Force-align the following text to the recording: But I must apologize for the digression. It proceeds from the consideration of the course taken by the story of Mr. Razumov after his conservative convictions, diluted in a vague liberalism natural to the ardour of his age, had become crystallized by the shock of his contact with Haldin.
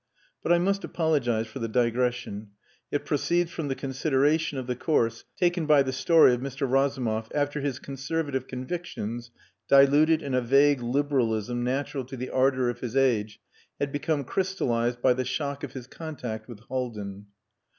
But 0.41 0.51
I 0.51 0.57
must 0.57 0.83
apologize 0.83 1.45
for 1.45 1.59
the 1.59 1.67
digression. 1.67 2.47
It 2.89 3.05
proceeds 3.05 3.51
from 3.51 3.67
the 3.67 3.75
consideration 3.75 4.57
of 4.57 4.65
the 4.65 4.75
course 4.75 5.25
taken 5.37 5.67
by 5.67 5.83
the 5.83 5.93
story 5.93 6.33
of 6.33 6.41
Mr. 6.41 6.67
Razumov 6.67 7.31
after 7.35 7.61
his 7.61 7.77
conservative 7.77 8.47
convictions, 8.47 9.29
diluted 9.67 10.23
in 10.23 10.33
a 10.33 10.41
vague 10.41 10.81
liberalism 10.81 11.63
natural 11.63 12.03
to 12.05 12.17
the 12.17 12.31
ardour 12.31 12.67
of 12.67 12.79
his 12.79 12.95
age, 12.95 13.39
had 13.79 13.91
become 13.91 14.23
crystallized 14.23 15.03
by 15.03 15.13
the 15.13 15.23
shock 15.23 15.63
of 15.63 15.73
his 15.73 15.85
contact 15.85 16.47
with 16.47 16.61
Haldin. 16.61 17.27